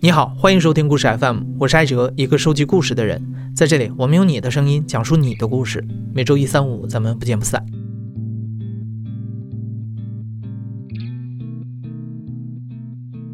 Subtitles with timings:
[0.00, 3.20] 你好，欢迎收听故事 FM，我是艾哲，一个收集故事的人。
[3.52, 5.84] 在这里，我们用你的声音讲述你的故事。
[6.14, 7.66] 每周一、三、五，咱们不见不散。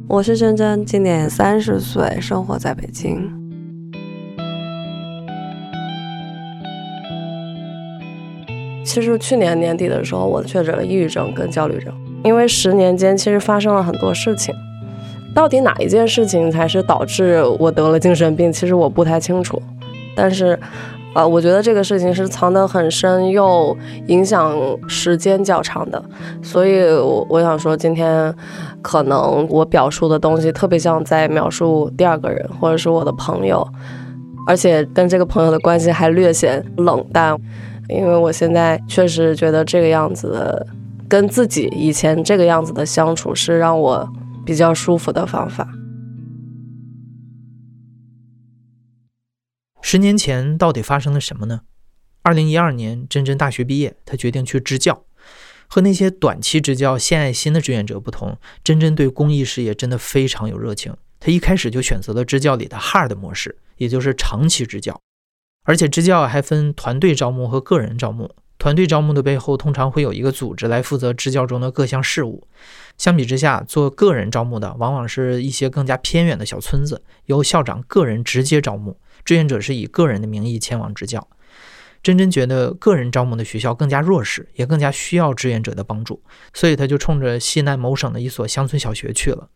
[0.08, 3.30] 我是珍珍，今年三十岁，生活在北京。
[8.86, 11.92] 其实去年年底的时候，我确诊了抑郁症跟焦虑症，
[12.24, 14.54] 因为十年间其实发生了很多事情。
[15.34, 18.52] 到底哪一件事情才是导致我得了精神病？
[18.52, 19.60] 其实我不太清楚，
[20.14, 20.58] 但是，
[21.12, 23.76] 呃，我觉得这个事情是藏得很深，又
[24.06, 26.00] 影响时间较长的。
[26.40, 28.32] 所以，我我想说，今天
[28.80, 33.66] 可能我表述的东西特别像在描述第二个人，或者是我的朋友，
[34.46, 37.36] 而且跟这个朋友的关系还略显冷淡，
[37.88, 40.64] 因为我现在确实觉得这个样子，
[41.08, 44.08] 跟自己以前这个样子的相处是让我。
[44.44, 45.72] 比较舒服的方法。
[49.82, 51.62] 十年前到底发生了什么呢？
[52.22, 55.04] 二零一二年，真真大学毕业，她决定去支教。
[55.66, 60.96] 和那些短期支教献爱心的志愿者不同，真真对公益事业真的非常有热情。
[61.18, 65.00] 她一开始就选择了支教里的 hard 模式，也就是长期支教。
[65.64, 68.34] 而且支教还分团队招募和个人招募。
[68.64, 72.48] 团队招募的背后，通常会有一个组织来负责支教中的各项事务。
[72.96, 81.28] 相比之下，做个人招募的往往是一些更加偏远的小村子，由校长个人直接招募，志愿者是以个人的名义前往支教。
[82.02, 86.22] 真真觉得个人招募的学校更加弱势，也更加需要志愿者的帮助，
[86.54, 89.50] 所以他就冲着西南某省的一所乡村小学去了。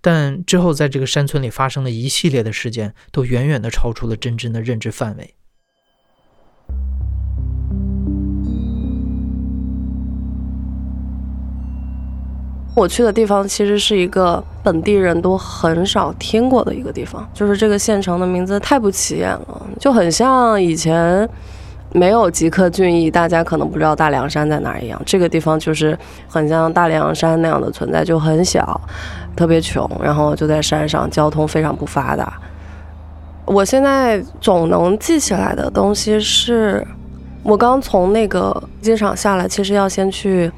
[0.00, 5.34] 但之后在这个山村里发生的一系列的事件，都远远的超出了真真的认知范围。
[12.74, 21.28] 我去的地方其实是一个本地人都很少听过的一个地方，就是这个县城的名字太不起眼了，就很像以前
[21.92, 25.00] 没有吉克隽逸，大家可能不知道大凉山在哪儿一样。
[25.04, 28.80] 这个地方就是很像大凉山那样的存在，就很小，
[29.34, 32.32] 特别穷，然后就在山上，交通非常不发达。
[33.44, 36.86] 我现在总能记起来的东西是，
[37.42, 40.52] 我刚从那个机场下来，其实要先去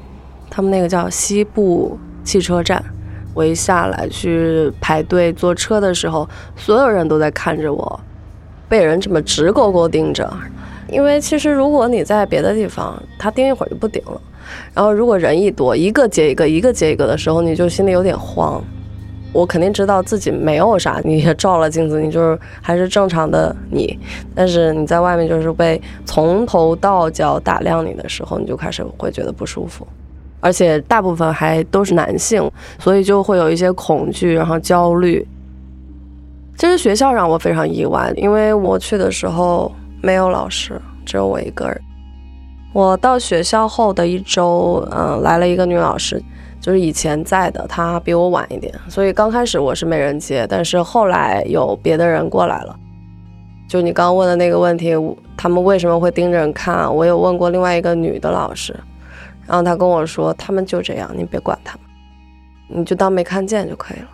[0.51, 1.97] 他们那个叫西部。
[2.23, 2.79] 汽车站，
[3.33, 7.99] 我一下来去排队坐车的时候，所有人都在看着我，
[8.69, 10.31] 被人这么直勾勾盯着。
[10.87, 14.21] 因为其实如果你在别的地方，他盯一会儿就不盯了。
[14.71, 18.63] 然后如果人一多，一个接一个，一个接一个的时候，你就心里有点慌。
[19.33, 23.97] 我肯定知道自己没有啥，你也照了镜子，你就是还是正常的你。
[24.35, 29.87] 但是你在外面就是被从头到脚打量你的时候，你就开始会觉得不舒服。
[30.41, 35.25] 而且大部分还都是男性，所以就会有一些恐惧，然后焦虑。
[36.57, 39.71] 其实学校让我非常意外，因为我去的时候
[40.01, 41.81] 没有老师，只有我一个人。
[42.73, 46.21] 我到学校后的一周，嗯，来了一个女老师，
[46.59, 52.75] 就是以前在的，她比我晚一点，所以刚开始我是没人接，但是后来有别的人过来了。
[53.67, 54.93] 就你刚问的那个问题，
[55.35, 56.93] 他们为什么会盯着人看？
[56.93, 58.75] 我有问过另外一个女的老师。
[59.51, 61.85] 然后他跟我说：“他们就这样，你别管他们，
[62.69, 64.09] 你就当没看见就可以了。”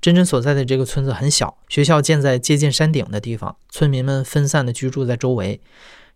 [0.00, 5.60] 真真所在的这个村子很小，学校建在接近山顶的地方，村民们分散的居住在周围。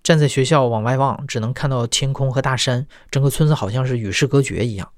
[0.05, 4.93] 站在学校往外望，只能看到天空和大山，整个村子好像是与世隔绝一样。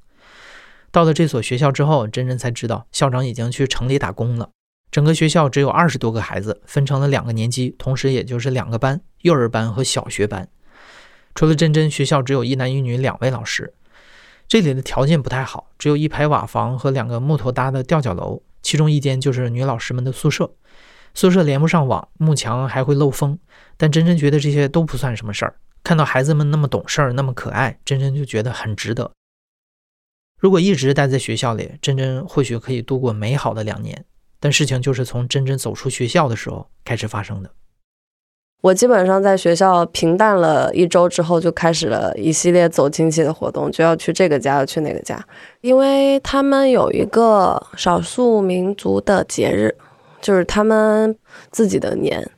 [0.91, 4.51] 到了这所学校之后，真真才知道校长已经去城里打工了。
[4.91, 10.49] 整个学校只有二十多个孩子，分成了两个年级，同时也就是两个班：幼儿班和小学班。
[11.35, 13.75] 除了真真，学校只有一男一女两位老师。
[14.49, 20.51] 这里的条件不太好，只有一排瓦房和两个木头搭的吊脚楼，其中一间就是女老师们的宿舍。
[21.15, 23.39] 宿舍连不上网，幕墙还会漏风。
[23.77, 25.57] 但真真觉得这些都不算什么事儿。
[25.85, 29.13] 看到孩子们那么懂事儿，那么可爱，真真就觉得很值得。
[30.41, 34.05] 如果一直待在学校里，真真或许可以度过美好的两年。
[34.41, 37.51] 但事情就是从真真走出学校的时候开始发生的。
[38.61, 45.25] 我基本上在学校平淡了一周之后，就开始了一系列走亲戚的活动，就要去这个家，要去那个家，
[45.61, 49.77] 因为他们有一个少数民族的节日，
[50.21, 51.17] 就是他们
[51.53, 52.29] 自己的年。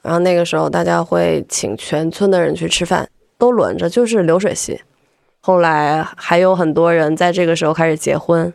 [0.00, 4.80] 然后那个时候，大家会请全村的人去吃饭，都轮着，就是流水席。
[5.40, 8.52] 后来还有很多人在这个时候开始结婚。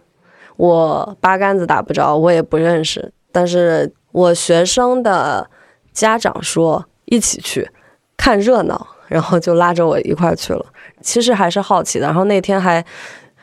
[0.59, 3.13] 我八竿子打不着，我也不认识。
[3.31, 5.49] 但是我学生的
[5.93, 7.71] 家长说一起去
[8.17, 10.65] 看热闹，然后就拉着我一块去了。
[11.01, 12.05] 其实还是好奇的。
[12.05, 12.83] 然后那天还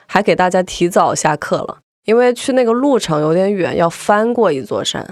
[0.04, 5.02] 还给大家提早下课了，因为去那个路程有点远，要翻过一座山，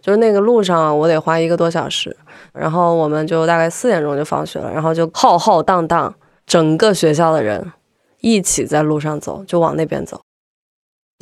[0.00, 2.16] 就是那个路上我得花一个多小时。
[2.54, 6.14] 然后我们就大概四点钟就放学了，然后就浩浩荡荡，
[6.46, 7.72] 整个学校的人
[8.20, 10.18] 一起在路上走，就往那边走。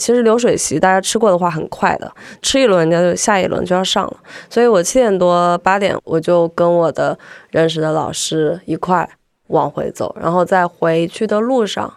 [0.00, 2.11] 其实流水席大家吃过的话很快的，
[2.41, 4.17] 吃一轮人家就下一轮就要上了，
[4.49, 7.17] 所以我七点多八点我就跟我的
[7.50, 9.08] 认识的老师一块
[9.49, 11.93] 往回走，然后在回去的路上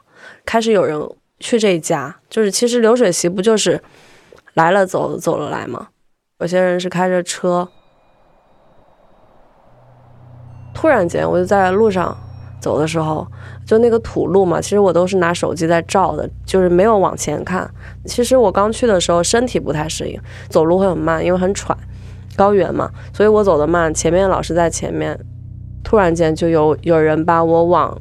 [0.45, 1.01] 开始有人
[1.39, 3.81] 去这一家，就是其实流水席不就是
[4.55, 5.87] 来了走走了来吗？
[6.39, 7.69] 有些人是开着车，
[10.73, 12.17] 突然间我就在路上
[12.63, 13.27] 走的时候。
[13.65, 17.69] 就那个土路嘛，其实我都是拿手机在照的，就是没有往前看。
[18.05, 20.19] 其实我刚去的时候身体不太适应，
[20.49, 21.77] 走路会很慢，因为很喘，
[22.35, 23.93] 高原嘛，所以我走的慢。
[23.93, 25.17] 前面老师在前面，
[25.81, 27.97] 突然间就有有人把我往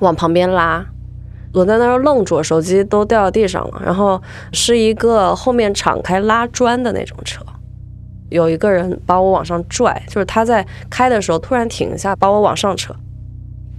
[0.00, 0.84] 往旁边拉，
[1.54, 3.80] 我在那儿愣住，手机都掉到地上了。
[3.82, 4.20] 然后
[4.52, 7.42] 是一个后面敞开拉砖的那种车，
[8.28, 12.94] 有一个人把我往上拽，就是他在开的时候突然停下，把我往上扯。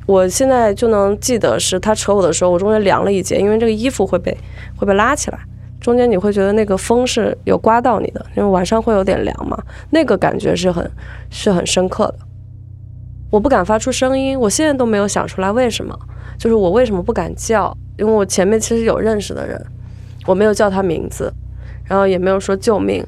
[0.07, 4.35] 我现在就能记得是他扯我的时候，我中间凉了一截，因为这个衣服会被
[4.77, 5.39] 会被拉起来，
[5.81, 10.89] 中间你会觉得那个风是有刮到你的，因为晚上会有点凉嘛，那个感觉是很
[11.29, 12.19] 是很深刻的。
[13.29, 15.93] 我不敢发出声音，我现在都没有想出来为什么，
[16.37, 19.61] 就是我为什么不敢叫，因为我前面其实有认识的人，
[20.25, 21.29] 我没有叫他名字，
[21.83, 23.05] 然后也没有说救命，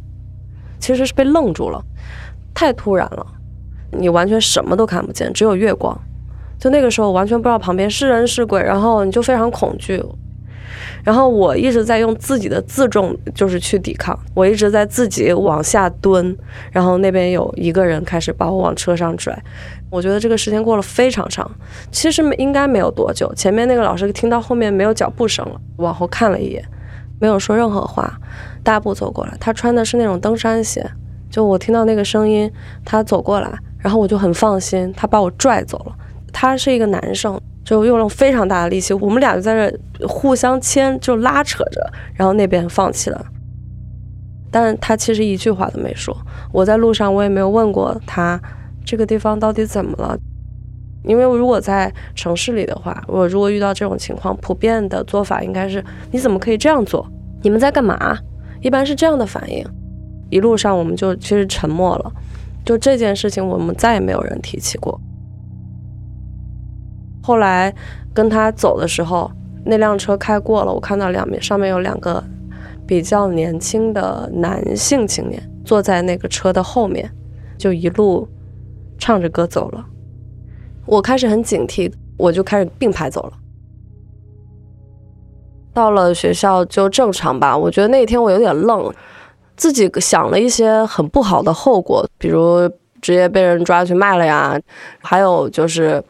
[0.77, 1.81] 其实是被愣住了，
[2.53, 3.25] 太突然了，
[3.93, 5.97] 你完全什么都看不见，只有月光。
[6.59, 10.03] 就那个时候完全不知道旁边是人是鬼，然后你就非常恐惧，
[11.03, 16.37] 然后我一直在用自己的自重就是去抵抗，我一直在自己往下蹲，
[16.71, 19.41] 然后那边有一个人开始把我往车上拽，
[19.89, 21.49] 我觉得这个时间过了非常长，
[21.91, 26.61] 其实应该没有多久，前面那个老师听到后面没有脚步声了，往后看了一眼，
[27.21, 28.19] 没有说任何话，
[28.63, 30.85] 大步走过来，他穿的是那种登山鞋，
[31.29, 32.51] 就我听到那个声音，
[32.83, 35.95] 他走过来，然后我就很放心，他把我拽走了。
[36.31, 41.81] 他是一个男生，就用了非常大的力气，我们俩就在这互相牵，就拉扯着，
[42.13, 43.25] 然后那边放弃了。
[44.51, 46.15] 但他其实一句话都没说。
[46.51, 48.39] 我在路上，我也没有问过他
[48.83, 50.17] 这个地方到底怎么了，
[51.03, 57.07] 因为如果在城市里的话，我如果遇到这种情况，普遍的做法应该是你怎么可以这样做？
[57.43, 58.17] 你们在干嘛？
[58.61, 59.63] 一般是这样的反应。
[60.31, 62.11] 一路上我们就其实沉默了，
[62.65, 64.99] 就这件事情我们再也没有人提起过。
[67.21, 67.73] 后来
[68.13, 69.29] 跟他走的时候，
[69.65, 72.23] 那辆车开过了，我看到两面上面有两个
[72.87, 77.11] 比较年轻的男性青年坐在那个车的后面，
[77.57, 78.27] 就一路
[78.97, 79.85] 唱着歌走了。
[80.85, 83.33] 我开始很警惕，我就开始并排走了。
[85.73, 88.91] 到了学校就正常吧，我觉得那天我有点愣，
[89.55, 92.67] 自己想了一些很不好的后果，比如
[93.01, 94.59] 直接被人抓去卖了呀，
[95.01, 96.03] 还有就是。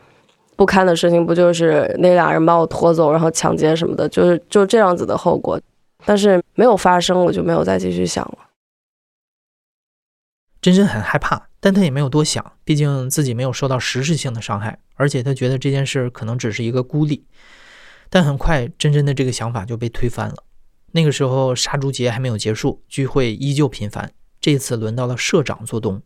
[0.59, 5.57] 不堪的事情不就是那俩人把我拖走，然后抢劫什么的，就是就这样子的后果。
[6.05, 8.39] 但是没有发生，我就没有再继续想了。
[10.59, 17.25] 真真很害怕，但她也没有多想，毕竟自己没有受到实质性的伤害，而且她觉得这件事可能只是一个孤立。
[18.09, 20.43] 但很快，真真的这个想法就被推翻了。
[20.91, 24.11] 那个时候杀猪节还没有结束，聚会依旧频繁。
[24.41, 26.01] 这次轮到了社长做东，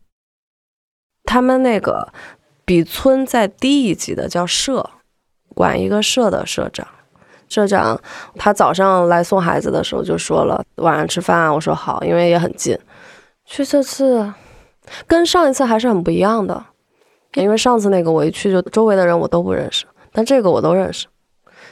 [1.24, 2.14] 他们那个。
[2.66, 4.90] 比村再低一级的叫社，
[5.54, 6.88] 管一个社的社长。
[7.50, 8.02] 社长
[8.36, 12.76] 他早上来送孩子的时候就说了晚上吃饭，我说好，因为也很近。
[13.46, 14.34] 去这次
[15.06, 16.66] 跟上一次还是很不一样的，
[17.36, 21.06] 因为上次那个我一去就周围的人我都不认识，但这个我都认识。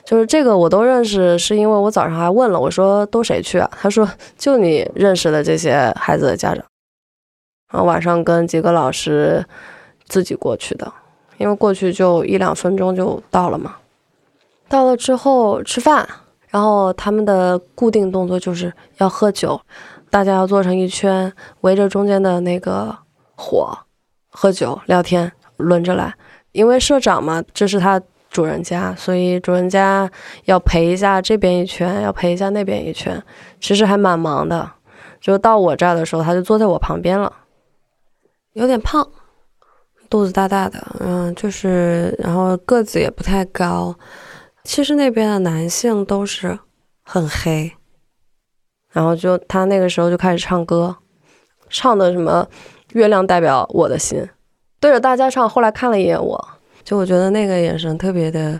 [0.03, 3.71] 就是这个我都认识，是因为我早上还问了，我说都谁去啊？
[3.81, 4.07] 他说
[4.37, 6.63] 就你认识的这些孩子的家长。
[7.71, 9.43] 然后晚上跟几个老师。
[10.11, 10.91] 自己过去的，
[11.37, 13.77] 因为过去就一两分钟就到了嘛。
[14.67, 16.05] 到了之后吃饭，
[16.49, 19.59] 然后他们的固定动作就是要喝酒，
[20.09, 22.93] 大家要坐成一圈，围着中间的那个
[23.35, 23.77] 火
[24.29, 26.13] 喝酒聊天，轮着来。
[26.51, 30.11] 因为社长嘛，这是他主人家，所以主人家
[30.43, 33.23] 要陪一下这边一圈，要陪一下那边一圈，
[33.61, 34.69] 其实还蛮忙的。
[35.21, 37.31] 就到我这儿的时候，他就坐在我旁边了，
[38.53, 39.07] 有点胖。
[40.11, 43.95] 肚子大大的，嗯，就是，然后个子也不太高。
[44.63, 46.59] 其实那边的男性都是
[47.01, 47.71] 很黑，
[48.91, 50.97] 然后就他那个时候就开始唱歌，
[51.69, 52.45] 唱的什么
[52.93, 54.27] “月亮代表我的心”，
[54.81, 55.49] 对着大家唱。
[55.49, 56.47] 后来看了一眼我，
[56.83, 58.59] 就我觉得那个眼神特别的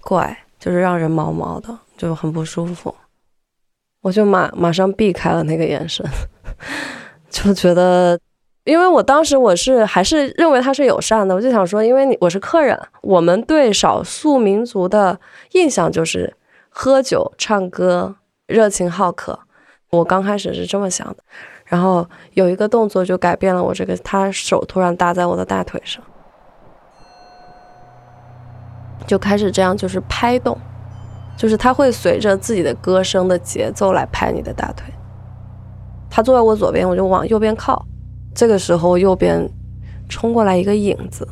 [0.00, 1.78] 怪，就是让人毛毛的。
[1.96, 2.94] 就很不舒服，
[4.00, 6.04] 我就马马上避开了那个眼神，
[7.30, 8.18] 就觉得，
[8.70, 15.18] 因为我当时我是还是认为他是友善的，我就想说，因为你我是客人，我们对少数民族的
[15.52, 16.32] 印象就是
[16.68, 18.14] 喝酒、唱歌、
[18.46, 19.38] 热情好客，
[19.90, 21.16] 我刚开始是这么想的，
[21.64, 26.00] 然后有一个动作就改变了我这个，他手突然搭在我的大腿上。
[29.06, 30.56] 就开始这样，就是拍动，
[31.36, 34.86] 就是他会随着自己的歌声的节奏来拍你的大腿。
[36.08, 37.84] 他坐在我左边，我就往右边靠。
[38.34, 39.48] 这个时候，右边
[40.08, 41.26] 冲过来一个影子，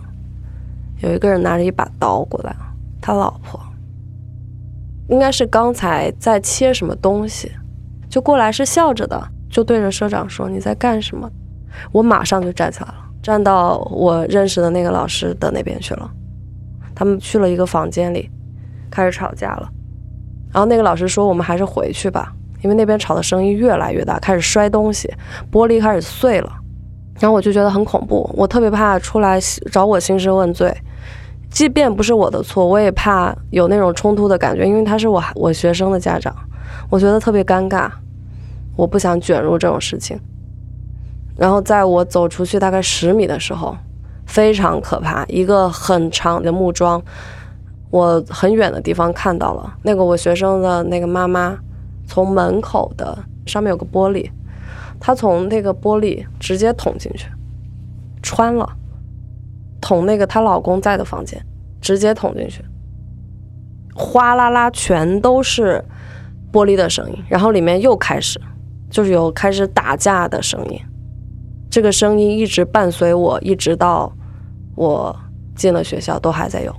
[1.01, 2.55] 有一个人拿着一把刀过来，
[3.01, 3.61] 他老婆
[5.09, 7.51] 应该是刚才在切什么东西，
[8.11, 11.31] 就过来是笑着的，就对着社长说：“你在干什么？”
[11.93, 16.11] 我马上就站起来了，站到我认识的那个老师的那边去了。
[16.95, 18.29] 他们去了一个房间里，
[18.91, 19.71] 开始吵架了。
[20.53, 25.09] 然后那个老师说：“我们还是回去吧，因为那边吵的声音越来越大，开始摔东西，
[25.53, 26.53] 玻璃开始碎了。”
[27.19, 29.39] 然后我就觉得很恐怖，我特别怕出来
[29.73, 30.75] 找我兴师问罪，
[31.51, 36.35] 即便不是我的错，我也怕有那种冲突的感觉，因为他是我我学生的家长，
[36.91, 37.91] 我觉得特别尴尬，
[38.77, 40.19] 我不想卷入这种事情。
[41.37, 43.77] 然后在我走出去大概十米的时候。
[44.31, 47.03] 非常可怕，一个很长的木桩，
[47.91, 51.57] 我很远的地方看到了那个我学生的那个妈妈，
[52.07, 54.31] 从门口的上面有个玻璃，
[55.01, 57.29] 她从那个玻璃直接捅进去，
[58.23, 58.69] 穿了，
[59.81, 61.45] 捅那个她老公在的房间，
[61.81, 62.65] 直接捅进去，
[63.95, 65.85] 哗啦啦全都是
[66.53, 68.41] 玻璃的声音，然后里面又开始
[68.91, 70.81] 就是有开始打架的声音，
[71.71, 74.13] 这个声音一直伴随我，一直到。
[74.81, 75.13] 我
[75.57, 76.73] 进了学校都还在有。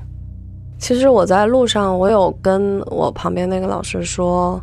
[0.78, 4.58] 其实我在路上，我有跟我旁边那个老师说，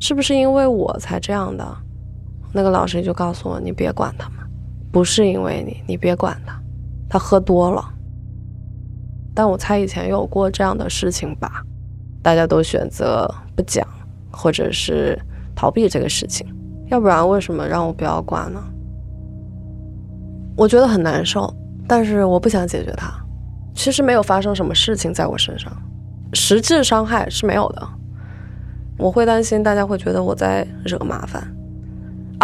[0.00, 1.76] 是不是因为我才这样的？
[2.54, 4.38] 那个老师就告诉我，你别管他们，
[4.92, 6.58] 不是因为你，你别管他，
[7.08, 7.84] 他喝多了。
[9.34, 11.64] 但我猜以前有过这样的事情吧，
[12.22, 13.84] 大家都选择不讲，
[14.30, 15.20] 或者是
[15.56, 16.46] 逃避这个事情，
[16.86, 18.62] 要不然为什么让我不要管呢？
[20.56, 21.52] 我觉得很难受。
[21.86, 23.12] 但是我不想解决它，
[23.74, 25.70] 其实没有发生什么事情在我身上，
[26.32, 27.86] 实质伤害是没有的。
[28.96, 31.52] 我会担心大家会觉得我在惹麻烦。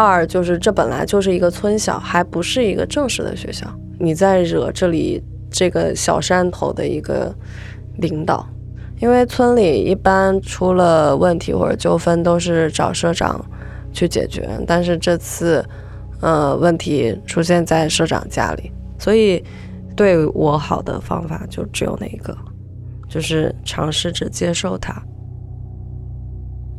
[0.02, 3.66] 二就是这本来就是一个村小，还不是一个正式的学校，
[3.98, 7.34] 你在惹这里这个小山头的一个
[7.98, 8.48] 领导。
[8.98, 13.42] 因为村里一般出了问题或者纠纷都是找社长
[13.92, 15.64] 去解决，但是这次，
[16.20, 18.70] 呃，问题出现在社长家里。
[18.98, 19.42] 所以，
[19.96, 22.36] 对我好的方法就只有那一个，
[23.08, 25.02] 就是尝试着接受它。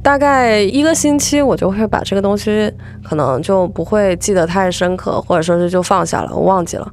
[0.03, 6.91] 大概一个星期，我就会把这个东西可能就不会记得太深刻，或者说是就放下了，我忘记了，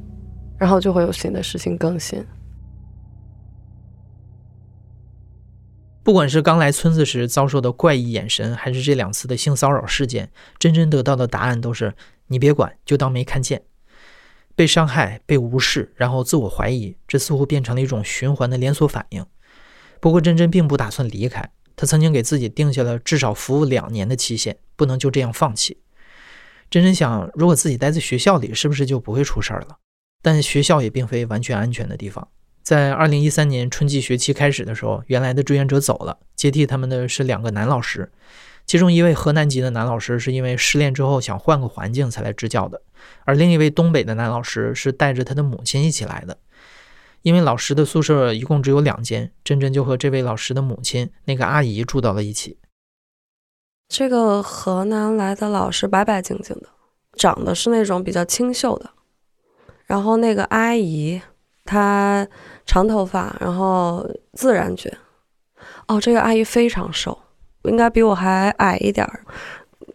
[0.57, 2.23] 然后就会有新的事情更新。
[6.03, 11.93] 不管是刚来村子时遭受的怪异眼神，还是这两次的性骚扰事件，真真得到的答案都是：
[12.27, 13.63] 你别管，就当没看见。
[14.55, 19.25] 被伤害、被无视，然后自我怀疑，这似乎变成了一种循环的连锁反应。
[19.99, 21.49] 不过，真真并不打算离开。
[21.79, 25.77] 他曾经给自己定下了至少服务两年的期限，不能就这样放弃。
[26.69, 29.77] 真真想，如果自己待在学校里，是不是就不会出事儿了？
[30.21, 32.27] 但学校也并非完全安全的地方。
[32.61, 38.11] 在二零一三年春季学期开始的时候，原来的志愿者走了，接替他们的是两个男老师。
[38.65, 42.81] 其中一位河南籍的男老师是因为失恋之后想换个环境才来支教的，
[43.23, 46.37] 而另一位东北的男老师是带着他的母亲一起来的。
[47.21, 52.57] 因为老师的宿舍一共只有两间，真真就和这位老师的母亲那个阿姨住到了一起。
[53.87, 56.69] 这个河南来的老师白白净净的，
[57.13, 58.89] 长得是那种比较清秀的，
[59.85, 61.21] 然后那个阿姨
[61.65, 62.27] 她
[62.65, 64.95] 长头发，然后自然卷。
[65.87, 67.17] 哦，这个阿姨非常瘦。
[67.63, 69.25] 应该比我还矮一点儿，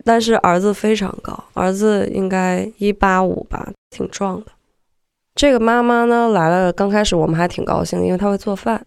[0.05, 4.53] 但是儿子非常高，儿子应该一八五吧，挺壮的。
[5.35, 8.87] 这个妈妈呢来了，刚开始我们还挺高兴，因为她会做饭。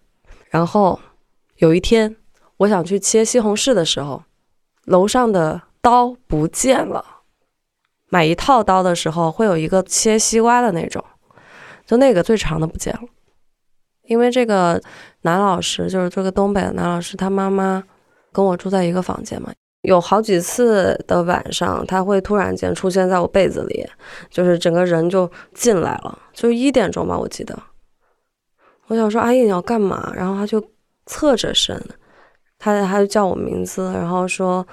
[0.50, 1.00] 然后
[1.58, 2.16] 有一天，
[2.58, 4.24] 我想去切西红柿的时候，
[4.86, 7.04] 楼上的刀不见了。
[8.10, 11.04] 买一套刀的时候，会有一个切西瓜的那种，
[11.86, 13.02] 就那个最长的不见了。
[14.04, 14.82] 因为这个
[15.22, 17.84] 男老师，就是这个东北的男老师，他妈妈。
[18.34, 19.52] 跟我住在一个房间嘛，
[19.82, 23.86] 有好几次的晚上，他会突然间出现在我被子里，
[24.30, 27.58] 就是整个人就进来了，就一点钟吧，我记得。
[28.88, 30.12] 我想说阿姨你要干嘛？
[30.16, 30.64] 然后他就
[31.06, 31.82] 侧着身，
[32.58, 34.66] 他他就叫我名字，然后说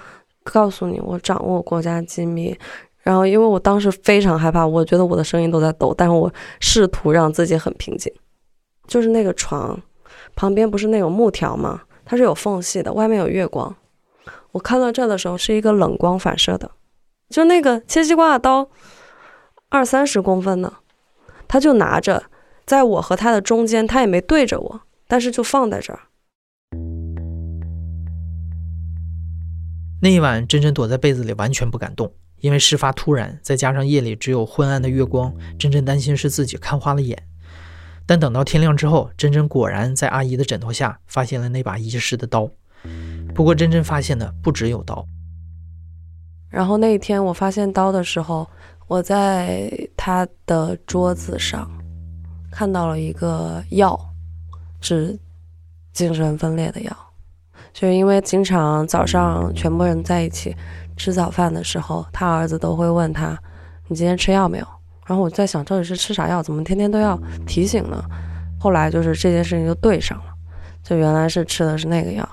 [0.42, 2.56] 告诉你我掌握国家机密。
[3.02, 8.10] 然后因为我当时非常害怕，我觉得我的声音都在抖，但是我试图让自己很平静。
[8.86, 9.78] 就是那个床
[10.34, 11.82] 旁边不是那种木条吗？
[12.04, 13.74] 它是有缝隙的，外面有月光。
[14.54, 16.70] 我看到这的时候是一个冷光反射的，
[17.28, 18.70] 就那个切西瓜的刀，
[19.68, 20.72] 二三十公分呢，
[21.48, 22.26] 他就拿着，
[22.64, 25.98] 在我和他的中间，他也没对着我，但是就放在这儿。
[30.00, 37.20] 那一晚，真真躲在被子里，完全不敢动，因为事发突然，再加上夜里只有昏暗的月光，真真担心是自己看花了眼。
[38.06, 42.48] 但等到天亮之后，真真果然在阿姨的枕头下发现了那把遗失的刀。
[43.34, 45.04] 不过，真真发现的不只有刀。
[46.48, 48.48] 然后那一天我发现刀的时候，
[48.86, 51.68] 我在他的桌子上
[52.50, 53.98] 看到了一个药，
[54.80, 55.18] 治
[55.92, 56.96] 精神分裂的药。
[57.72, 60.54] 就因为经常早上全部人在一起
[60.96, 63.36] 吃早饭的时候，他儿子都会问他
[63.88, 64.66] ：“你今天吃药没有？”
[65.04, 66.40] 然后我在想，到底是吃啥药？
[66.40, 68.00] 怎么天天都要提醒呢？
[68.60, 70.32] 后来就是这件事情就对上了，
[70.84, 72.26] 就原来是吃的是那个药。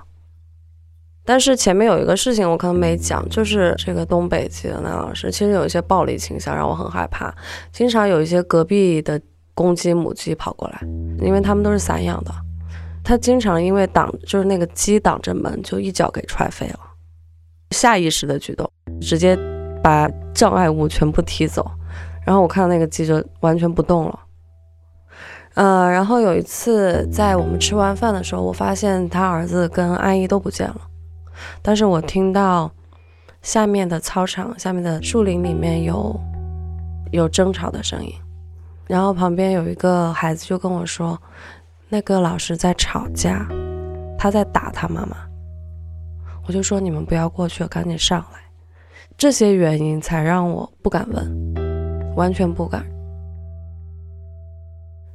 [1.23, 7.33] 但是前面有一个事情我可能没讲，就是这个东北籍的男老师其实有一些暴力倾向，让我很害怕。
[7.71, 9.21] 经常有一些隔壁的
[9.53, 10.81] 公鸡、母鸡跑过来，
[11.19, 12.31] 因为他们都是散养的，
[13.03, 16.79] 他经常因为挡就是那个鸡挡着门，就一脚给踹飞了。
[17.71, 19.37] 下意识的举动，直接
[19.81, 21.69] 把障碍物全部踢走。
[22.25, 24.19] 然后我看到那个鸡就完全不动了，
[25.55, 30.81] 呃，然后有一次在我们吃完饭的时候，我发现他儿子跟阿姨都不见了，
[31.61, 32.71] 但是我听到
[33.41, 36.19] 下面的操场、下面的树林里面有
[37.11, 38.13] 有争吵的声音，
[38.87, 41.19] 然后旁边有一个孩子就跟我说，
[41.89, 43.47] 那个老师在吵架，
[44.17, 45.17] 他在打他妈妈，
[46.47, 48.39] 我就说你们不要过去了，赶紧上来，
[49.17, 51.51] 这些原因才让我不敢问。
[52.13, 52.85] 完全不敢，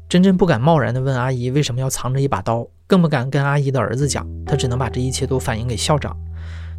[0.09, 6.17] 真真不敢贸然的问阿姨为什么要藏着一把刀，更不敢跟阿姨的儿子讲，他只能把这一切都反映给校长。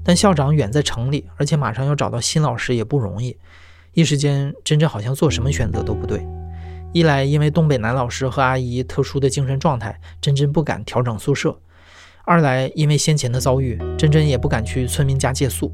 [0.04, 3.38] 但校长远在城里，而且马上要找到新老师也不容易，
[3.94, 6.26] 一时间真真好像做什么选择都不对。
[6.94, 11.52] 一来因为东北男老师和阿姨特殊的精神状态，真真不敢调整宿舍；
[12.24, 15.74] 二来因为先前的遭遇，真真也不敢去村民家借宿。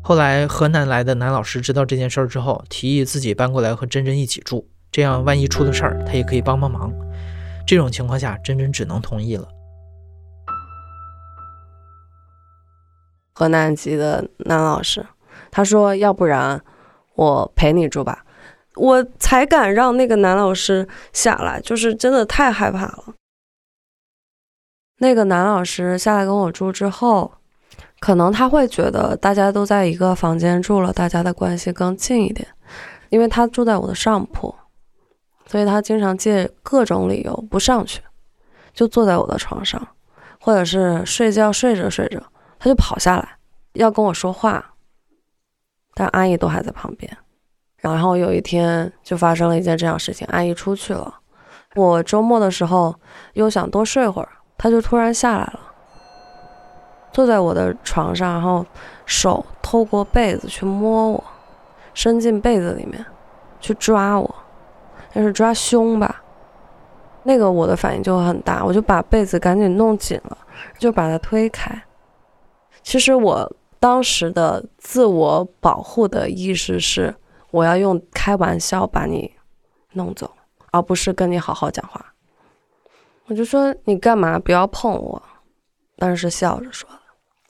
[0.00, 6.92] 后来，河南来的男老师知道这件事儿之后，提议自己搬过来和珍珍一起住，这样万一出了事儿，他也可以帮帮忙。
[7.66, 9.48] 这种情况下，珍珍只能同意了。
[13.34, 15.04] 河南籍的男老师，
[15.50, 16.62] 他说：“要不然
[17.14, 18.24] 我陪你住吧。”
[18.76, 23.14] 我才敢让那个男老师下来，就是真的太害怕了。
[24.98, 27.32] 那个男老师下来跟我住之后。
[28.00, 32.46] 可能他会觉得大家都在一个房间住了，大家的关系更近一点，
[33.08, 34.54] 因为他住在我的上铺，
[35.46, 38.02] 所以他经常借各种理由不上去，
[38.74, 39.88] 就坐在我的床上，
[40.38, 42.22] 或者是睡觉睡着睡着
[42.64, 43.28] 他就跑下来
[43.74, 44.72] 要跟我说话，
[45.92, 47.14] 但阿姨都还在旁边。
[47.76, 51.14] 然后有一天就发生了一件这样事情，阿姨出去了，
[51.74, 52.98] 我周末的时候
[53.34, 55.60] 又想多睡会儿，他就突然下来了。
[57.12, 58.64] 坐在我的床上，然后
[59.04, 61.22] 手透过被子去摸我，
[61.92, 63.04] 伸进被子里面
[63.60, 64.34] 去抓我，
[65.12, 66.22] 那是抓胸吧？
[67.24, 70.38] 那个我的反应就很大，我就把被子赶紧弄紧了，
[70.78, 71.78] 就把它推开。
[72.84, 77.12] 其实我当时的自我保护的意识是，
[77.50, 79.34] 我要用开玩笑把你
[79.94, 80.30] 弄走，
[80.70, 82.14] 而不是跟你好好讲话。
[83.26, 84.38] 我就说你干嘛？
[84.38, 85.20] 不要碰我，
[85.96, 86.88] 但是笑着说。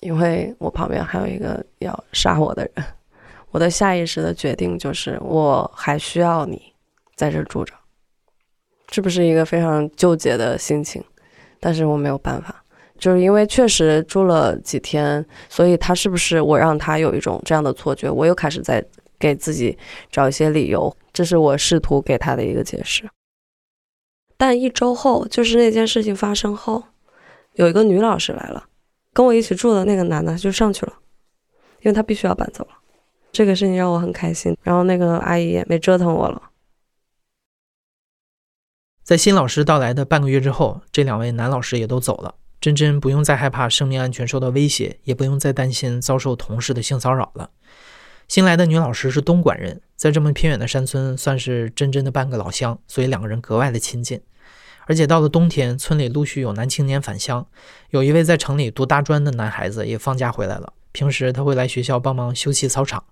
[0.01, 2.85] 因为我旁边还有一个要杀我的人，
[3.51, 6.75] 我的下意识的决定就是我还需要你
[7.16, 7.73] 在这住着，
[8.90, 11.03] 是不是一个非常纠结的心情？
[11.59, 12.63] 但是我没有办法，
[13.05, 18.11] 就是因为确实住了几天，所以他是不是我让他有一种这样的错觉？
[18.11, 18.83] 我又开始在
[19.19, 19.77] 给自己
[20.11, 23.07] 找一些理由，这是我试图给他的一个解释。
[24.38, 26.83] 但一周后，就是那件事情发生后，
[27.57, 28.64] 有一个女老师来了。
[29.12, 30.95] 跟我一起住的那个男的就上去了，
[31.83, 32.71] 因为他必须要搬走了。
[33.33, 34.57] 这个事情让我很开心。
[34.62, 36.40] 然后那个阿姨也没折腾我了。
[39.03, 42.37] 在新老师到来的半个月之后，这两位男老师也都走了。
[42.64, 47.50] 珍珍不用再害怕生命安全受到威胁，也不用再担心遭受同事的性骚扰了。
[48.27, 54.18] 新来的女老师是东莞人，在这么偏远的山村，算是珍珍的半个老乡，所以两个人格外的亲近。
[54.87, 57.46] 而且到了冬天，村里陆续有男青年返乡，
[57.90, 60.72] 有一位在城里读大专的男孩子也放假回来了。
[60.92, 63.05] 平时他会来学校帮忙修葺操场。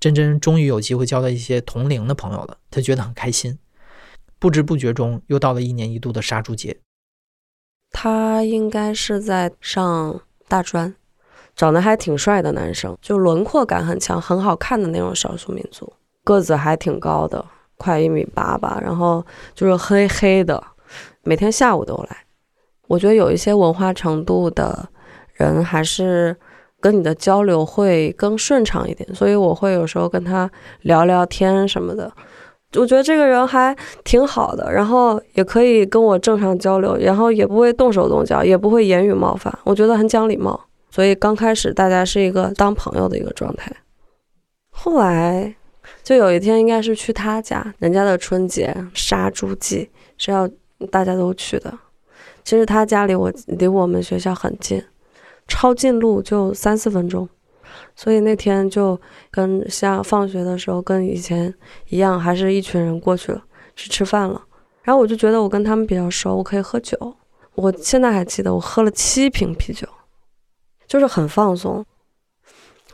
[0.00, 3.60] 珍珍终于有机会交到一些同龄的朋友了，她觉得很开心。
[4.40, 6.78] 不知不觉中，又到了一年一度的杀猪节。
[7.92, 10.94] 他应该是在上大专，
[11.54, 15.92] 长得还挺帅的男生，就轮廓感很强，很好看的那种少数民族，
[16.24, 17.44] 个子还挺高的，
[17.76, 19.24] 快一米八吧，然后
[19.54, 20.62] 就是黑黑的，
[21.22, 22.16] 每天下午都来。
[22.88, 24.88] 我觉得有一些文化程度的
[25.34, 26.36] 人，还是
[26.80, 30.50] 跟你的交流会更顺畅一点，所以我会有时候跟他
[30.80, 32.12] 聊聊天什么的。
[32.74, 40.58] 我觉得这个人还挺好的，然后也可以跟我正常交流，然后也不会动手动脚，也不会言语冒犯，我觉得很讲礼貌。
[40.90, 43.70] 所以刚开始大家是一个当朋友的一个状态。
[44.70, 45.54] 后来
[46.02, 50.48] 就有一天，应该是去他家，人家的春节杀猪祭是要
[50.90, 51.72] 大家都去的。
[52.44, 54.82] 其实他家离我离我们学校很近，
[55.46, 57.28] 抄近路就三四分钟。
[58.02, 61.54] 所以那天就跟像放学的时候跟以前
[61.88, 63.40] 一样，还是一群人过去了
[63.76, 64.42] 去吃饭了。
[64.82, 66.98] 然后我就觉得我跟他们比较熟，我可以喝酒。
[67.54, 69.86] 我现在还记得我喝了七瓶啤酒，
[70.88, 71.86] 就是很放松。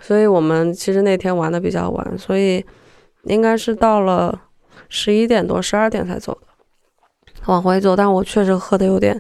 [0.02, 2.62] 所以我们其实那天玩的比较晚，所以
[3.22, 4.38] 应该是到了
[4.90, 6.48] 十一点多、十二点才走的，
[7.46, 7.96] 往回走。
[7.96, 9.18] 但我确实喝的有点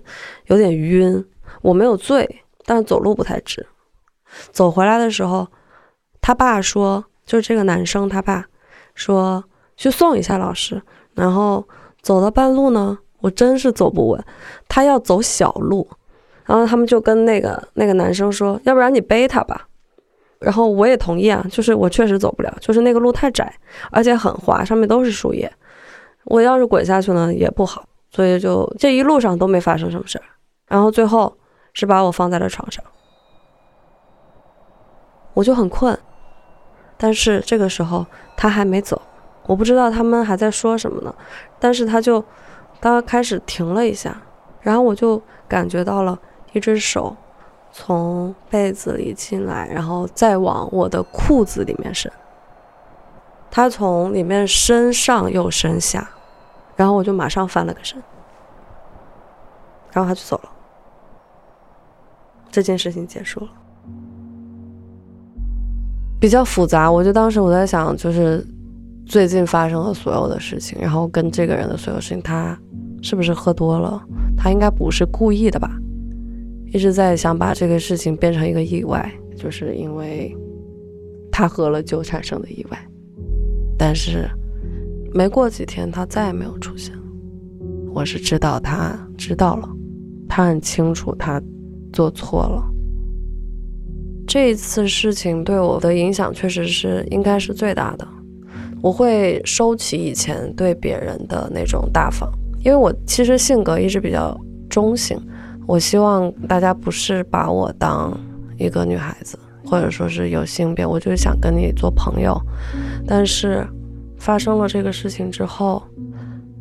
[0.48, 1.24] 有点晕，
[1.62, 3.66] 我没有醉，但是走路不太直。
[4.52, 5.48] 走回来的时候，
[6.28, 8.44] 他爸说：“就是这个男生，他爸
[8.94, 9.42] 说
[9.78, 10.82] 去送一下老师。”
[11.16, 11.66] 然后
[12.02, 14.22] 走到半路呢，我真是走不稳，
[14.68, 15.88] 他要走小路，
[16.44, 19.66] 然后他们就跟那个那个男生说：“要不然你背他吧。”
[20.38, 23.50] 然后我也同意啊，就是我确实走不了，就是那个路太窄，
[23.90, 25.50] 而且很滑，上面都是树叶，
[26.26, 30.24] 我要是滚下去呢也不好，所以就这一路上都没发生什么事儿。
[30.66, 31.38] 然后最后
[31.72, 32.84] 是把我放在了床上。
[35.32, 35.98] 我就很困，
[36.98, 38.04] 但是这个时候
[38.36, 39.00] 他还没走，
[39.46, 41.14] 我不知道他们还在说什么呢。
[41.58, 42.20] 但是他就
[42.80, 44.20] 刚刚开始停了一下，
[44.60, 46.18] 然后我就感觉到了
[46.52, 47.16] 一只手
[47.70, 52.10] 从被子里进来，然后再往我的裤子里面伸。
[53.50, 56.10] 他从里面伸上又伸下，
[56.76, 58.02] 然后我就马上翻了个身，
[59.92, 60.50] 然后他就走了。
[62.50, 63.48] 这件事情结束了。
[66.20, 68.44] 比较复杂，我就当时我在想，就是
[69.06, 72.58] 最近发生的所有的事情，然后跟这个人的所有事情，他
[73.02, 74.02] 是不是喝多了？
[74.36, 75.70] 他应该不是故意的吧？
[76.72, 80.36] 一直在想把这个事情变成一个意外，就是因为
[81.30, 82.78] 他喝了酒产生的意外。
[83.78, 84.28] 但是
[85.14, 87.02] 没过几天，他再也没有出现了。
[87.94, 89.68] 我是知道他知道了，
[90.28, 91.40] 他很清楚他
[91.92, 92.62] 做错了。
[94.28, 98.06] 这一次事情对我的影响确实是应该是最大的。
[98.82, 102.30] 我会收起以前对别人的那种大方，
[102.62, 104.38] 因为我其实性格一直比较
[104.68, 105.18] 中性。
[105.66, 108.14] 我希望大家不是把我当
[108.58, 112.38] 一个女孩子，或者说是有性别，我就是想跟你做朋友。
[113.06, 113.66] 但是
[114.18, 115.82] 发生了这个事情之后，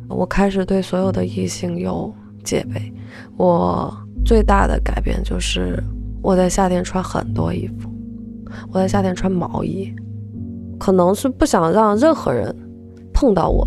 [0.08, 2.10] 我开始对所有的异性有
[2.42, 2.92] 戒备。
[3.36, 5.78] 我最大的改变就是。
[6.22, 7.90] 我在夏天穿很多衣服，
[8.72, 9.94] 我在夏天穿毛衣，
[10.78, 12.54] 可能是不想让任何人
[13.12, 13.66] 碰到我，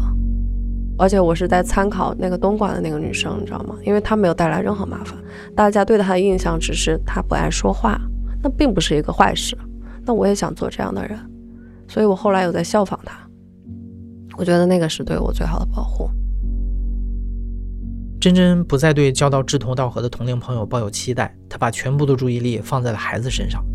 [0.98, 3.76] 而且我是在参考那个东莞的那个女生，你知道吗？
[3.84, 5.18] 因为她没有带来任何麻烦，
[5.56, 8.00] 大家对她的印象只是她不爱说话，
[8.44, 9.58] 那并不是一个坏事。
[10.06, 11.18] 那我也想做这样的人，
[11.88, 13.14] 所以我后来有在效仿她，
[14.38, 16.10] 我觉得那个是对我最好的保护。
[18.22, 23.66] 珍珍不再对交到志同道合的同龄朋友抱有期待，她把全部的注意力放在了孩子身上。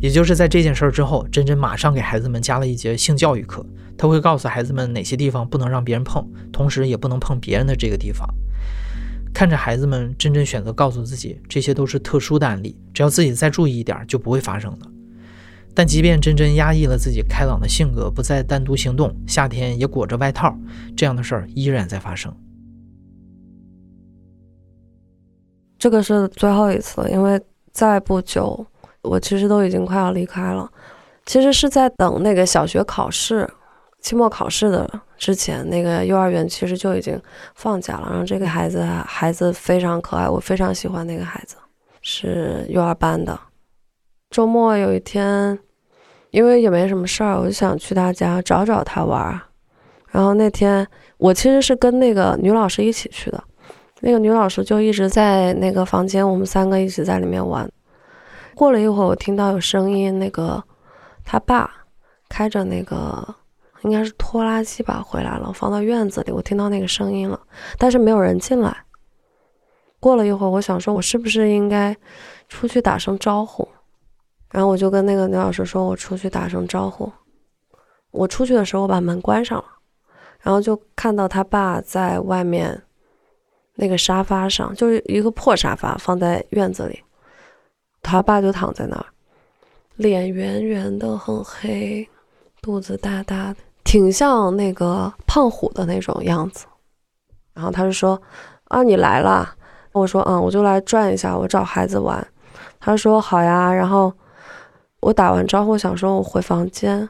[0.00, 3.64] 也就是在这件事之后，珍珍马上给孩子们加了一节性教育课，
[3.96, 8.28] 她会告诉孩子们哪些地方不能让别人碰，同时也不能碰别人的这个地方。
[9.32, 14.86] 看着孩子们，珍珍选择告诉自己，这些都是特殊的案例，只要自己再注意一点，就不会发生的。
[15.72, 20.58] 但即便珍珍压抑了自己开朗的性格，不再单独行动，夏天也裹着外套，
[20.96, 22.34] 这样的事儿依然在发生。
[25.78, 27.40] 这个是最后一次，因为
[27.72, 28.64] 再不久，
[29.02, 30.70] 我其实都已经快要离开了。
[31.26, 33.48] 其实是在等那个小学考试、
[34.00, 37.20] 期末考试的之前，那个幼儿园其实就已经
[37.54, 38.08] 放假了。
[38.08, 41.56] 然后这个孩子，孩子非常可爱，我非常喜欢那个孩子，
[42.00, 43.38] 是幼儿班的。
[44.30, 45.58] 周末有一天，
[46.30, 49.40] 因为也没什么事儿，我就想去他家找找他玩儿。
[50.08, 50.86] 然后那天
[51.18, 53.42] 我其实是跟那个女老师一起去的。
[54.06, 57.68] 那个女老师就一直在那个房间，我们三个一直在里面玩。
[58.54, 60.62] 过了一会儿，我听到有声音，那个
[61.24, 61.68] 他爸
[62.28, 63.34] 开着那个
[63.82, 67.40] 应该是拖拉机吧回来了，放到院子里，我听到那个声音了，
[67.78, 68.76] 但是没有人进来。
[69.98, 71.96] 过了一会儿，我想说，我是不是应该
[72.48, 73.68] 出去打声招呼？
[74.52, 77.12] 然后我就跟那个女老师说，我出去打声招呼。
[78.12, 79.64] 我出去的时候，我把门关上了，
[80.42, 82.84] 然后就看到他爸在外面。
[83.76, 87.00] 那个沙发上就是一个破沙发，放在院子里。
[88.02, 89.06] 他爸就躺在那儿，
[89.96, 92.08] 脸圆圆的，很黑，
[92.62, 96.66] 肚子大大的，挺像那个胖虎的那种样子。
[97.52, 98.20] 然后他就说
[98.68, 99.54] ：“啊，你来了。”
[99.92, 102.26] 我说：“嗯，我就来转一下，我找孩子玩。”
[102.78, 104.12] 他说：“好呀。”然后
[105.00, 107.08] 我打完招呼，想说我回房间，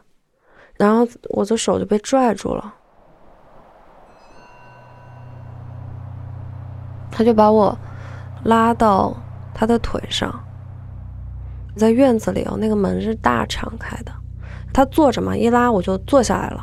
[0.76, 2.74] 然后我的手就被拽住了。
[7.16, 7.74] 他就把我
[8.44, 9.16] 拉到
[9.54, 10.38] 他的腿上，
[11.74, 14.12] 在院子里哦，那个门是大敞开的。
[14.70, 16.62] 他坐着嘛，一拉我就坐下来了，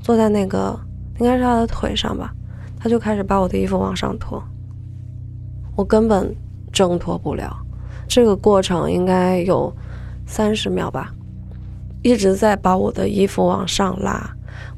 [0.00, 0.74] 坐在那个
[1.18, 2.32] 应该是他的腿上吧。
[2.80, 4.42] 他就开始把我的衣服往上拖，
[5.76, 6.34] 我根本
[6.72, 7.54] 挣脱不了。
[8.08, 9.70] 这个过程应该有
[10.26, 11.12] 三十秒吧，
[12.02, 14.33] 一直在把我的衣服往上拉。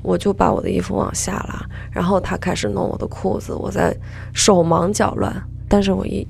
[0.06, 3.92] 我就把我的衣服往下拉，然后他开始弄我的裤子，我在
[4.32, 5.34] 手忙脚乱，
[5.68, 6.24] 但是我一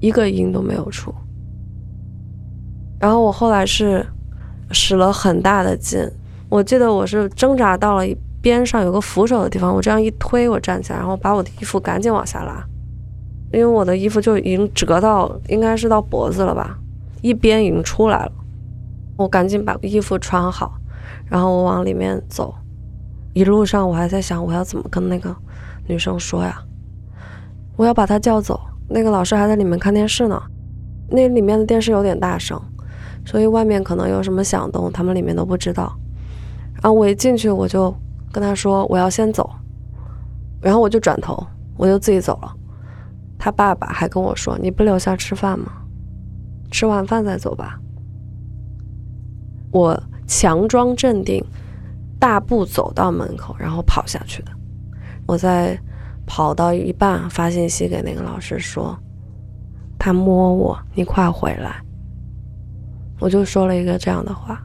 [0.00, 1.14] 一个音都没有出。
[2.98, 4.04] 然后我后来是
[4.72, 6.04] 使了很大的劲，
[6.48, 8.04] 我记得我是挣扎到了
[8.42, 12.66] 边上有个扶手的地方，我这样一推，我站起来，然后把我的衣服赶紧往下拉，
[13.52, 16.76] 因为我的衣服就已经折到应该是到脖子了吧，
[17.22, 18.32] 一边已经出来了，
[19.16, 20.72] 我赶紧把衣服穿好，
[21.26, 22.52] 然后我往里面走。
[23.32, 25.34] 一路上我还在想，我要怎么跟那个
[25.86, 26.62] 女生说呀？
[27.76, 28.60] 我要把她叫走。
[28.88, 30.42] 那个老师还在里面看电视呢，
[31.08, 32.60] 那里面的电视有点大声，
[33.24, 35.96] 所以外面可能有什么响动，他们里面都不知道。
[36.74, 37.94] 然后我一进去，我就
[38.32, 39.48] 跟他说我要先走，
[40.60, 42.52] 然后我就转头，我就自己走了。
[43.38, 45.70] 他爸爸还跟我说：“你不留下吃饭吗？
[46.70, 47.78] 吃完饭再走吧。”
[49.70, 51.44] 我强装镇定。
[52.20, 54.52] 大步走到门口，然后跑下去的。
[55.26, 55.76] 我在
[56.26, 58.96] 跑到一半发信息给那个老师说
[59.98, 61.82] ：“他摸我，你快回来。”
[63.18, 64.62] 我就说了一个这样的话，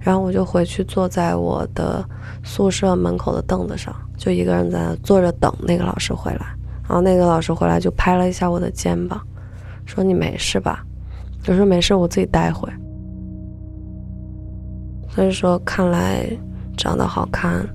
[0.00, 2.04] 然后我就回去坐在我的
[2.42, 6.46] 宿舍门口的凳子上，就一个人在那坐着等那个老师回来。
[6.82, 9.20] 然后那个老师回来就拍了一下我的肩膀，
[9.84, 10.84] 说：“你没事吧？”
[11.46, 12.70] 我说：“没事，我自己待会。”
[15.10, 16.26] 所以说，看来。
[16.78, 17.68] 长得好看，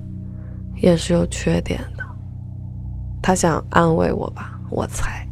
[0.76, 2.02] 也是有缺点的。
[3.22, 5.28] 他想安慰我吧，我猜。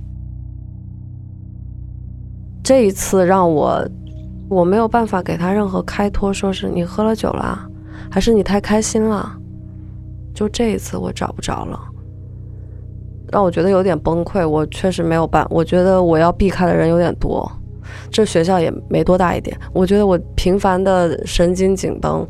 [2.62, 3.84] 这一次让我，
[4.48, 7.68] 我没有办法给他任何开脱，说是你喝了酒了，
[8.10, 9.36] 还是你太开心了。
[10.32, 11.80] 就这一次我找不着了，
[13.32, 14.46] 让我觉得有点崩溃。
[14.46, 17.50] 我确实没有办，我觉得我要避开的人有点多，
[18.10, 19.58] 这学校也没多大一点。
[19.72, 22.26] 我觉得我频繁的神经紧绷。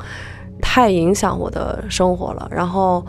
[0.62, 3.04] 太影响我的生活了，然后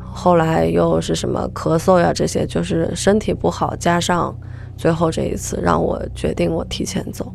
[0.00, 4.36] 后来又是什么咳嗽呀，这些就是身体不好，加上
[4.76, 7.32] 最后这一次，让我决定我提前走。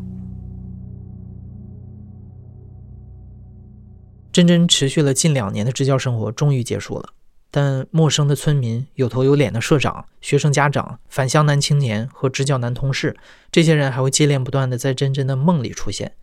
[4.32, 7.10] 真真持续了近两年的支教生活终于结束了，
[7.50, 13.16] 但陌生的村民、有头有脸的社长、学生家长、返乡男青年和支教男同事，
[13.52, 16.14] 这些人还会接连不断的在真真的梦里出现，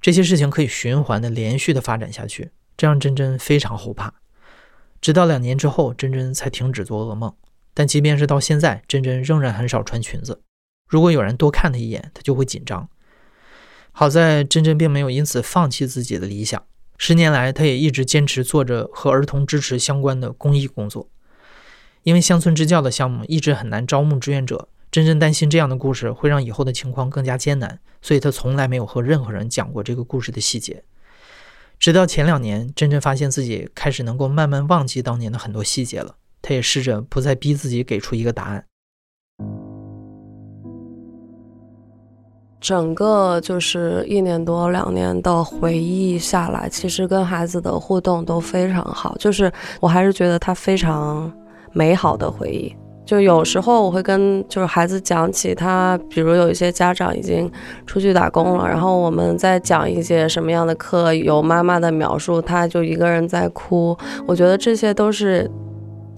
[0.00, 2.50] 这些事情可以循环的、连续的发展下去。
[2.78, 4.14] 这让珍珍非常后怕，
[5.00, 7.34] 直到两年之后，珍珍才停止做噩梦。
[7.74, 10.42] 但即便是到现在，珍珍仍然很少穿裙子。
[10.86, 12.88] 如果有人多看她一眼，她就会紧张。
[13.90, 16.62] 好在珍珍并没有因此放弃自己的理想。
[16.96, 21.10] 十年来，她也一直坚持做着和儿童支持相关的公益工作。
[22.04, 30.84] 因为乡村支教的项目一直很难招募志愿者，珍珍担心这样的故事会让以后的情况更加艰难，所以她从来没有和任何人讲过这个故事的细节。
[31.78, 36.14] 直到前两年，真正发现自己开始能够慢慢忘记当年的很多细节了。
[36.42, 38.64] 他也试着不再逼自己给出一个答案。
[42.60, 51.32] 整个就是一年多两年的回忆下来，其实跟孩子的互动都非常好，就是我还是觉得他非常
[51.72, 52.74] 美好的回忆。
[53.08, 57.50] 就有时候我会跟就是孩子讲起他，比如有一些家长已经
[57.86, 63.96] 出去打工了，然后我们在讲一些什么样的课，有妈妈的描述，他就一个人在哭。
[64.26, 65.50] 我觉得这些都是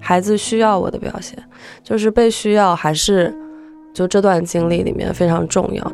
[0.00, 1.38] 孩子需要我的表现，
[1.84, 3.32] 就是被需要，还是
[3.94, 5.92] 就这段经历里面非常重要，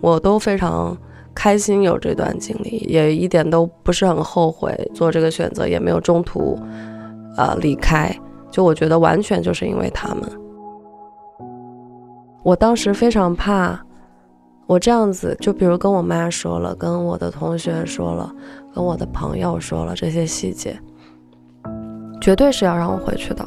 [0.00, 0.96] 我都非常
[1.34, 6.56] 开心有这段经历，也一点都不是很后悔做这个选择，也没有中途
[7.36, 8.16] 呃离开，
[8.50, 10.22] 就我觉得完全就是因为他们。
[12.42, 13.78] 我当时非常怕，
[14.66, 18.32] 我这样子，就比如跟我妈说了，跟我的同学说了，
[18.74, 20.78] 跟我的朋友说了这些细节。
[22.20, 23.46] 绝对是要让我回去的。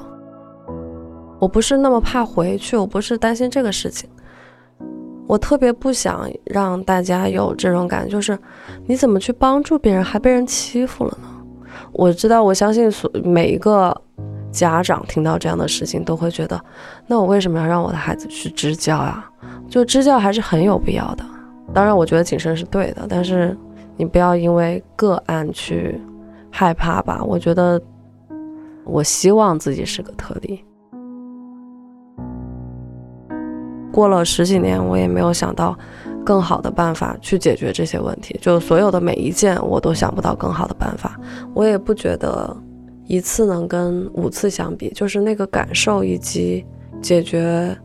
[1.39, 4.09] 我不是那么怕回去，我不是担心这个事情，
[5.27, 8.37] 我特别不想让大家有这种感觉，就是
[8.85, 11.27] 你怎么去帮助别人还被人欺负了呢？
[11.93, 13.95] 我知道，我相信所每一个
[14.51, 16.59] 家长听到这样的事情都会觉得，
[17.07, 19.23] 那我为什么要让我的孩子去支教呀？
[19.69, 21.23] 就支教还是很有必要的。
[21.73, 23.57] 当然，我觉得谨慎是对的，但是
[23.97, 25.99] 你不要因为个案去
[26.51, 27.23] 害怕吧。
[27.23, 27.81] 我觉得。
[28.85, 30.65] 我希望自己是个特例。
[33.91, 35.77] 过了十几年，我也没有想到
[36.25, 38.35] 更好的办法去解决这些问题。
[38.41, 41.19] 就所有的每一件，我都想不到更好的办法。
[41.53, 42.55] 我也不觉得
[43.09, 46.63] 一次能跟五次相比，就是那个感受以及
[47.01, 47.75] 解决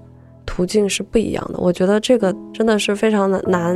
[0.44, 1.58] 途径是不一样的。
[1.58, 3.74] 我觉得这个真的是非常的难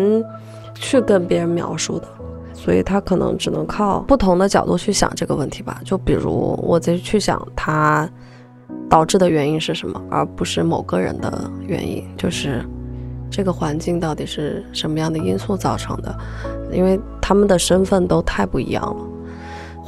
[0.75, 2.07] 去跟别人描述的。
[2.53, 5.81] 所以他可能只能靠不同的角度去想这个问题吧。
[5.85, 8.07] 就比如我再去想它
[8.91, 12.63] 导致的原因是什么，而不是某个人的原因，就是
[13.31, 16.15] 这个环境到底是什么样的因素造成的？
[16.73, 19.08] 因为他们的身份都太不一样了。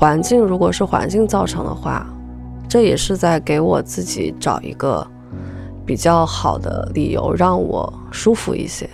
[0.01, 2.07] 环境如果是环境造成的话，
[2.67, 5.07] 这也是在给我自己找一个
[5.85, 8.89] 比较好的理由，让我舒服一些。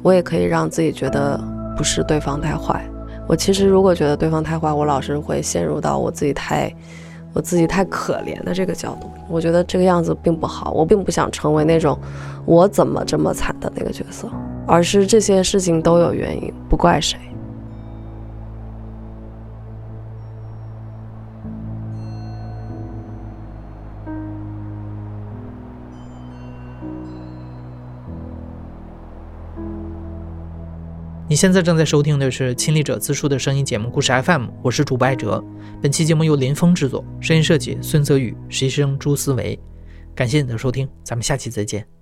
[0.00, 1.36] 我也可以让自己觉得
[1.76, 2.88] 不是对方太坏。
[3.26, 6.72] 我其实如果觉得对方太坏，我老是会陷入到我自己太，
[7.32, 9.10] 我自己太可怜的这个角度。
[9.28, 11.98] 我觉得这个样子并不好，我并不想成为那种
[12.46, 14.28] 我怎么这么惨的那个角色，
[14.68, 17.18] 而是这些事情都有原因，不怪谁。
[31.30, 35.44] 你现在正在收听的是亲历者自述的声音节目《故事 FM》，我是主播艾哲。
[35.82, 39.58] 本期节目由林峰制作，声音设计孙泽宇，实习生朱思维。
[40.14, 41.97] 感谢你的收听，咱们下期再见。